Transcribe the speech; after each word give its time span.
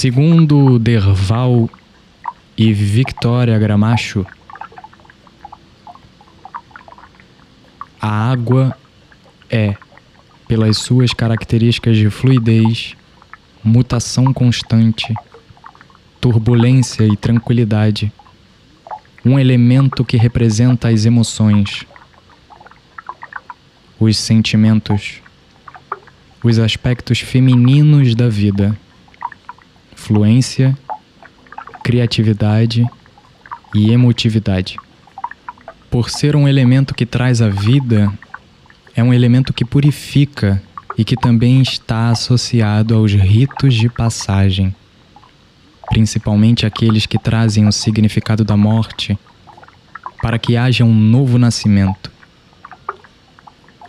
Segundo 0.00 0.78
Derval 0.78 1.68
e 2.56 2.72
Victoria 2.72 3.58
Gramacho, 3.58 4.24
a 8.00 8.08
água 8.08 8.74
é, 9.50 9.76
pelas 10.48 10.78
suas 10.78 11.12
características 11.12 11.98
de 11.98 12.08
fluidez, 12.08 12.96
mutação 13.62 14.32
constante, 14.32 15.14
turbulência 16.18 17.04
e 17.04 17.14
tranquilidade, 17.14 18.10
um 19.22 19.38
elemento 19.38 20.02
que 20.02 20.16
representa 20.16 20.88
as 20.88 21.04
emoções, 21.04 21.84
os 23.98 24.16
sentimentos, 24.16 25.20
os 26.42 26.58
aspectos 26.58 27.20
femininos 27.20 28.14
da 28.14 28.30
vida, 28.30 28.74
fluência, 30.00 30.76
criatividade 31.84 32.86
e 33.74 33.92
emotividade. 33.92 34.76
Por 35.90 36.08
ser 36.08 36.34
um 36.34 36.48
elemento 36.48 36.94
que 36.94 37.04
traz 37.04 37.42
a 37.42 37.48
vida, 37.48 38.10
é 38.96 39.04
um 39.04 39.12
elemento 39.12 39.52
que 39.52 39.64
purifica 39.64 40.60
e 40.96 41.04
que 41.04 41.16
também 41.16 41.60
está 41.60 42.08
associado 42.08 42.94
aos 42.94 43.12
ritos 43.12 43.74
de 43.74 43.88
passagem, 43.88 44.74
principalmente 45.90 46.64
aqueles 46.64 47.04
que 47.04 47.18
trazem 47.18 47.68
o 47.68 47.72
significado 47.72 48.42
da 48.42 48.56
morte, 48.56 49.18
para 50.22 50.38
que 50.38 50.56
haja 50.56 50.82
um 50.82 50.94
novo 50.94 51.38
nascimento. 51.38 52.10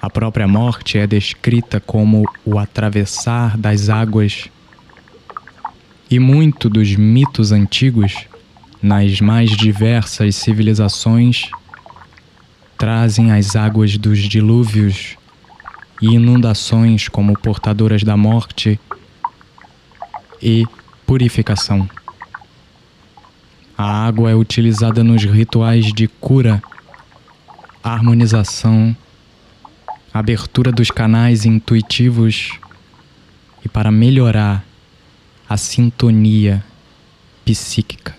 A 0.00 0.08
própria 0.08 0.46
morte 0.46 0.98
é 0.98 1.06
descrita 1.06 1.80
como 1.80 2.24
o 2.44 2.58
atravessar 2.58 3.56
das 3.58 3.88
águas. 3.88 4.48
E 6.08 6.18
muito 6.18 6.70
dos 6.70 6.94
mitos 6.94 7.50
antigos, 7.50 8.26
nas 8.80 9.20
mais 9.20 9.50
diversas 9.50 10.36
civilizações, 10.36 11.50
trazem 12.78 13.32
as 13.32 13.56
águas 13.56 13.96
dos 13.98 14.20
dilúvios 14.20 15.16
e 16.00 16.14
inundações 16.14 17.08
como 17.08 17.36
portadoras 17.38 18.04
da 18.04 18.16
morte 18.16 18.78
e 20.40 20.64
purificação. 21.06 21.88
A 23.76 24.06
água 24.06 24.30
é 24.30 24.34
utilizada 24.34 25.02
nos 25.02 25.24
rituais 25.24 25.92
de 25.92 26.06
cura, 26.06 26.62
harmonização, 27.82 28.96
abertura 30.12 30.72
dos 30.72 30.90
canais 30.90 31.44
intuitivos 31.44 32.52
e 33.64 33.68
para 33.68 33.90
melhorar 33.90 34.65
a 35.48 35.56
sintonia 35.56 36.64
psíquica. 37.44 38.16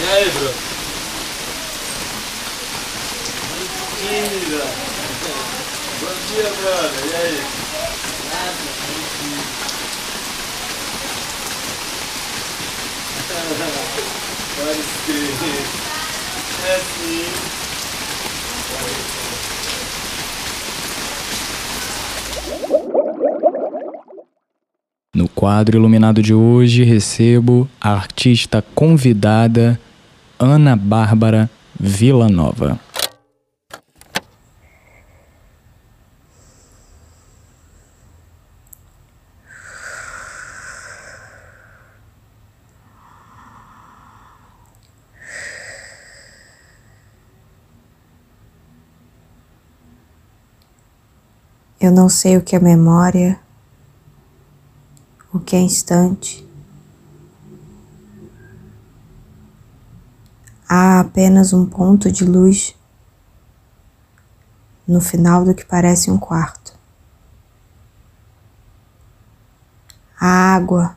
E 0.00 0.10
aí, 0.10 0.30
bro? 0.30 0.54
Mentira! 3.54 4.64
Bom 6.00 6.14
dia, 6.26 6.50
brother. 6.50 7.06
E 7.06 7.16
aí? 7.16 7.67
É 16.66 16.80
sim. 16.80 17.24
No 25.14 25.28
quadro 25.28 25.78
iluminado 25.78 26.20
de 26.20 26.34
hoje, 26.34 26.82
recebo 26.82 27.68
a 27.80 27.92
artista 27.92 28.64
convidada 28.74 29.78
Ana 30.38 30.74
Bárbara 30.74 31.48
Villanova. 31.78 32.80
Eu 51.80 51.92
não 51.92 52.08
sei 52.08 52.36
o 52.36 52.42
que 52.42 52.56
é 52.56 52.58
memória, 52.58 53.38
o 55.32 55.38
que 55.38 55.54
é 55.54 55.60
instante. 55.60 56.44
Há 60.68 60.98
apenas 60.98 61.52
um 61.52 61.64
ponto 61.64 62.10
de 62.10 62.24
luz 62.24 62.74
no 64.88 65.00
final 65.00 65.44
do 65.44 65.54
que 65.54 65.64
parece 65.64 66.10
um 66.10 66.18
quarto. 66.18 66.74
A 70.18 70.26
água 70.26 70.96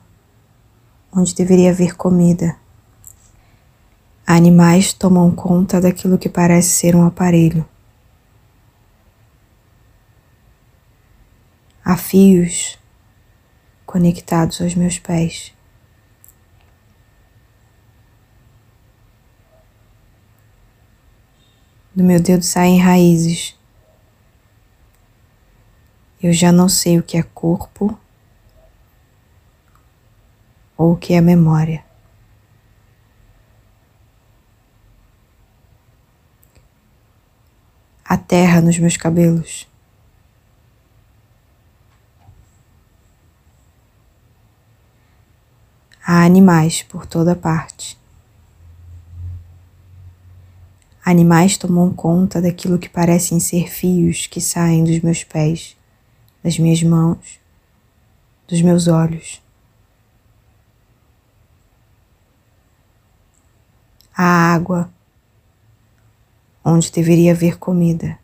onde 1.14 1.36
deveria 1.36 1.70
haver 1.70 1.96
comida. 1.96 2.56
Animais 4.26 4.94
tomam 4.94 5.30
conta 5.30 5.80
daquilo 5.80 6.18
que 6.18 6.28
parece 6.28 6.70
ser 6.70 6.96
um 6.96 7.06
aparelho. 7.06 7.70
Há 11.92 11.98
fios 11.98 12.80
conectados 13.86 14.62
aos 14.62 14.76
meus 14.76 14.98
pés. 14.98 15.54
Do 21.94 22.02
meu 22.02 22.22
dedo 22.22 22.44
saem 22.44 22.80
raízes. 22.80 23.60
Eu 26.24 26.32
já 26.32 26.50
não 26.50 26.70
sei 26.70 26.98
o 26.98 27.04
que 27.04 27.18
é 27.18 27.24
corpo 27.24 28.00
ou 30.78 30.94
o 30.94 30.98
que 30.98 31.14
é 31.14 31.20
memória. 31.20 31.84
A 38.06 38.18
terra 38.18 38.62
nos 38.62 38.80
meus 38.80 38.96
cabelos. 38.96 39.70
Há 46.06 46.24
animais 46.24 46.82
por 46.82 47.06
toda 47.06 47.36
parte. 47.36 48.00
Animais 51.06 51.58
tomam 51.58 51.94
conta 51.94 52.42
daquilo 52.42 52.80
que 52.80 52.90
parecem 52.90 53.40
ser 53.40 53.70
fios 53.70 54.26
que 54.26 54.42
saem 54.42 54.84
dos 54.84 55.00
meus 55.00 55.24
pés, 55.24 55.76
das 56.44 56.58
minhas 56.58 56.82
mãos, 56.82 57.40
dos 58.48 58.62
meus 58.62 58.88
olhos. 58.88 59.42
A 64.16 64.54
água, 64.54 64.92
onde 66.64 66.92
deveria 66.92 67.32
haver 67.32 67.58
comida. 67.58 68.21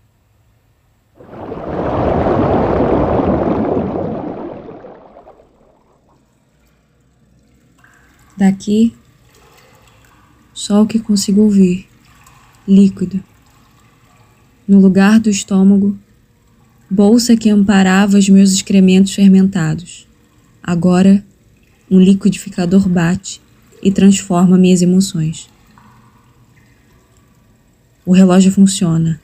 Daqui, 8.38 8.94
só 10.54 10.84
o 10.84 10.86
que 10.86 11.00
consigo 11.00 11.42
ouvir, 11.42 11.88
líquido. 12.68 13.24
No 14.68 14.80
lugar 14.80 15.20
do 15.20 15.28
estômago, 15.28 15.98
bolsa 16.88 17.36
que 17.36 17.50
amparava 17.50 18.16
os 18.16 18.30
meus 18.30 18.52
excrementos 18.52 19.16
fermentados. 19.16 20.08
Agora, 20.62 21.26
um 21.90 22.00
liquidificador 22.00 22.88
bate 22.88 23.42
e 23.82 23.92
transforma 23.92 24.56
minhas 24.56 24.84
emoções. 24.84 25.50
O 28.06 28.12
relógio 28.14 28.52
funciona. 28.52 29.20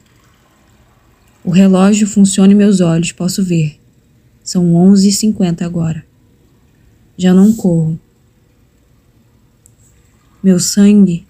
O 1.44 1.52
relógio 1.52 2.08
funciona 2.08 2.52
e 2.52 2.56
meus 2.56 2.82
olhos 2.82 3.12
posso 3.12 3.44
ver. 3.44 3.80
São 4.44 4.74
11h50 4.74 5.62
agora. 5.62 6.04
Já 7.16 7.32
não 7.32 7.54
corro. 7.54 8.00
Meu 10.44 10.60
sangue 10.60 11.26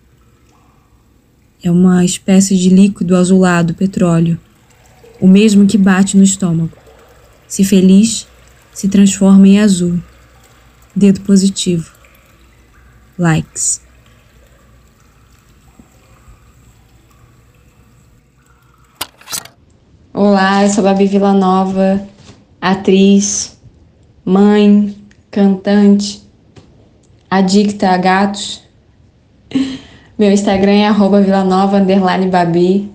é 1.63 1.69
uma 1.69 2.03
espécie 2.03 2.57
de 2.57 2.69
líquido 2.69 3.15
azulado 3.15 3.75
petróleo, 3.75 4.39
o 5.21 5.27
mesmo 5.27 5.67
que 5.67 5.77
bate 5.77 6.17
no 6.17 6.23
estômago. 6.23 6.75
Se 7.47 7.63
feliz, 7.63 8.27
se 8.73 8.87
transforma 8.87 9.47
em 9.47 9.59
azul. 9.59 9.99
Dedo 10.95 11.21
positivo. 11.21 11.91
Likes. 13.15 13.83
Olá, 20.11 20.63
eu 20.63 20.71
sou 20.71 20.83
Babi 20.83 21.05
Villanova, 21.05 22.03
atriz, 22.59 23.59
mãe, 24.25 24.97
cantante, 25.29 26.23
adicta 27.29 27.91
a 27.91 27.97
gatos. 27.97 28.62
Meu 30.17 30.31
Instagram 30.31 30.71
é 30.71 30.87
arroba 30.87 31.21
babi. 32.31 32.91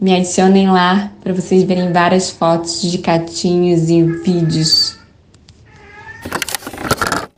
Me 0.00 0.14
adicionem 0.14 0.70
lá 0.70 1.10
para 1.22 1.32
vocês 1.32 1.64
verem 1.64 1.92
várias 1.92 2.30
fotos 2.30 2.82
de 2.82 2.98
gatinhos 2.98 3.90
e 3.90 4.02
vídeos. 4.02 4.98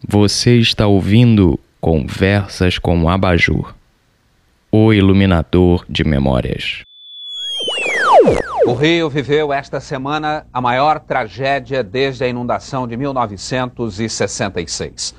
Você 0.07 0.59
está 0.59 0.87
ouvindo 0.87 1.59
Conversas 1.81 2.79
com 2.79 3.09
Abajur, 3.09 3.75
o 4.71 4.93
iluminador 4.93 5.87
de 5.89 6.05
memórias. 6.05 6.83
O 8.67 8.75
Rio 8.75 9.09
viveu 9.09 9.51
esta 9.53 9.81
semana 9.81 10.47
a 10.53 10.61
maior 10.61 11.01
tragédia 11.01 11.83
desde 11.83 12.25
a 12.25 12.29
inundação 12.29 12.87
de 12.87 12.95
1966. 12.97 15.15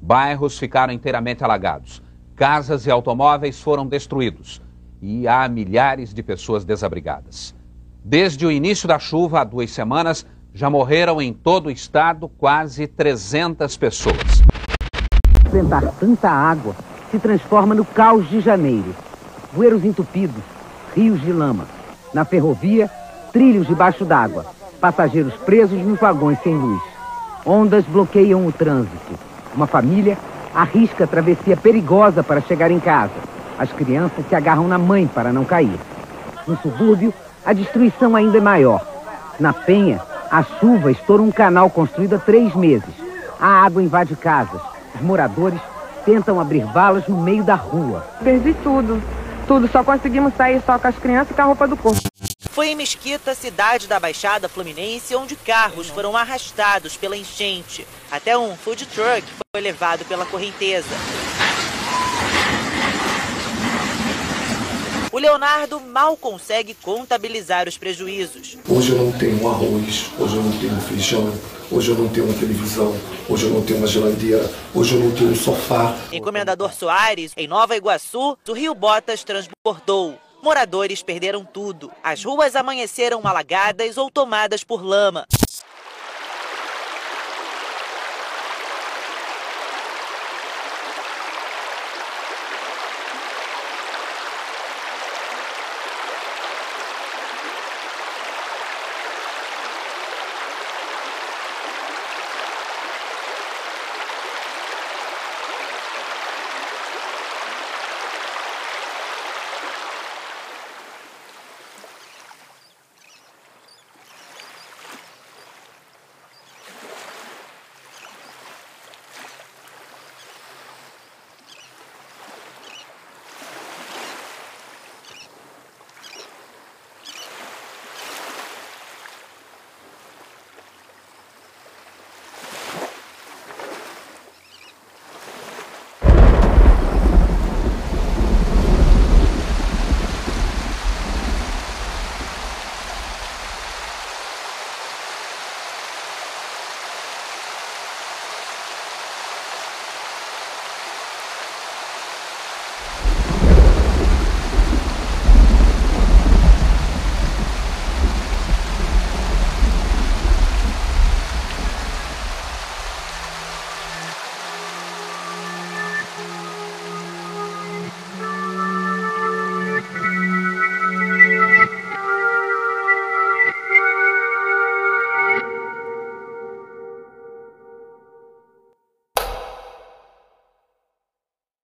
Bairros 0.00 0.58
ficaram 0.58 0.94
inteiramente 0.94 1.44
alagados, 1.44 2.00
casas 2.36 2.86
e 2.86 2.90
automóveis 2.90 3.60
foram 3.60 3.86
destruídos 3.86 4.60
e 5.00 5.26
há 5.26 5.48
milhares 5.48 6.12
de 6.12 6.22
pessoas 6.22 6.64
desabrigadas. 6.64 7.54
Desde 8.04 8.46
o 8.46 8.52
início 8.52 8.86
da 8.86 8.98
chuva, 8.98 9.40
há 9.40 9.44
duas 9.44 9.70
semanas, 9.70 10.26
já 10.52 10.68
morreram 10.68 11.20
em 11.20 11.32
todo 11.32 11.66
o 11.66 11.70
estado 11.70 12.28
quase 12.28 12.86
300 12.86 13.76
pessoas. 13.76 14.42
Enfrentar 15.46 15.90
tanta 15.98 16.30
água 16.30 16.76
se 17.10 17.18
transforma 17.18 17.74
no 17.74 17.84
caos 17.84 18.28
de 18.28 18.40
janeiro. 18.40 18.94
Bueiros 19.52 19.84
entupidos, 19.84 20.42
rios 20.94 21.20
de 21.22 21.32
lama 21.32 21.66
na 22.12 22.24
ferrovia, 22.24 22.90
trilhos 23.32 23.66
debaixo 23.66 24.04
d'água, 24.04 24.46
passageiros 24.80 25.34
presos 25.34 25.78
nos 25.82 25.98
vagões 25.98 26.38
sem 26.42 26.54
luz. 26.54 26.82
Ondas 27.44 27.84
bloqueiam 27.84 28.46
o 28.46 28.52
trânsito. 28.52 29.18
Uma 29.54 29.66
família 29.66 30.16
arrisca 30.56 31.04
a 31.04 31.06
travessia 31.06 31.54
perigosa 31.54 32.22
para 32.22 32.40
chegar 32.40 32.70
em 32.70 32.80
casa. 32.80 33.12
As 33.58 33.70
crianças 33.70 34.26
se 34.26 34.34
agarram 34.34 34.66
na 34.66 34.78
mãe 34.78 35.06
para 35.06 35.30
não 35.30 35.44
cair. 35.44 35.78
No 36.46 36.56
subúrbio, 36.56 37.12
a 37.44 37.52
destruição 37.52 38.16
ainda 38.16 38.38
é 38.38 38.40
maior. 38.40 38.84
Na 39.38 39.52
Penha, 39.52 40.00
a 40.30 40.42
chuva 40.42 40.90
estoura 40.90 41.22
um 41.22 41.30
canal 41.30 41.68
construído 41.68 42.14
há 42.14 42.18
três 42.18 42.54
meses. 42.54 42.88
A 43.38 43.64
água 43.64 43.82
invade 43.82 44.16
casas. 44.16 44.60
Os 44.94 45.02
moradores 45.02 45.60
tentam 46.06 46.40
abrir 46.40 46.64
valas 46.64 47.06
no 47.06 47.20
meio 47.20 47.44
da 47.44 47.54
rua. 47.54 48.06
Perdi 48.24 48.54
tudo. 48.62 49.02
Tudo, 49.46 49.68
só 49.68 49.84
conseguimos 49.84 50.34
sair 50.34 50.62
só 50.64 50.78
com 50.78 50.88
as 50.88 50.96
crianças 50.96 51.30
e 51.30 51.34
com 51.34 51.42
a 51.42 51.44
roupa 51.44 51.68
do 51.68 51.76
corpo. 51.76 52.15
Foi 52.56 52.68
em 52.68 52.74
Mesquita, 52.74 53.34
cidade 53.34 53.86
da 53.86 54.00
Baixada 54.00 54.48
Fluminense, 54.48 55.14
onde 55.14 55.36
carros 55.36 55.88
foram 55.88 56.16
arrastados 56.16 56.96
pela 56.96 57.14
enchente. 57.14 57.86
Até 58.10 58.38
um 58.38 58.56
food 58.56 58.86
truck 58.86 59.22
foi 59.54 59.60
levado 59.60 60.06
pela 60.06 60.24
correnteza. 60.24 60.88
O 65.12 65.18
Leonardo 65.18 65.78
mal 65.80 66.16
consegue 66.16 66.72
contabilizar 66.72 67.68
os 67.68 67.76
prejuízos. 67.76 68.56
Hoje 68.66 68.92
eu 68.92 69.04
não 69.04 69.12
tenho 69.12 69.46
arroz, 69.46 70.06
hoje 70.18 70.36
eu 70.36 70.42
não 70.42 70.58
tenho 70.58 70.80
feijão, 70.80 71.38
hoje 71.70 71.90
eu 71.90 71.94
não 71.94 72.08
tenho 72.08 72.24
uma 72.24 72.38
televisão, 72.38 72.98
hoje 73.28 73.44
eu 73.44 73.50
não 73.50 73.62
tenho 73.62 73.80
uma 73.80 73.86
geladeira, 73.86 74.50
hoje 74.74 74.94
eu 74.94 75.00
não 75.00 75.10
tenho 75.14 75.32
um 75.32 75.36
sofá. 75.36 75.94
Em 76.10 76.22
Comendador 76.22 76.72
Soares, 76.72 77.32
em 77.36 77.46
Nova 77.46 77.76
Iguaçu, 77.76 78.38
o 78.48 78.52
Rio 78.54 78.74
Botas 78.74 79.22
transbordou. 79.22 80.18
Moradores 80.46 81.02
perderam 81.02 81.44
tudo. 81.44 81.90
As 82.04 82.22
ruas 82.22 82.54
amanheceram 82.54 83.20
alagadas 83.24 83.98
ou 83.98 84.08
tomadas 84.08 84.62
por 84.62 84.80
lama. 84.80 85.26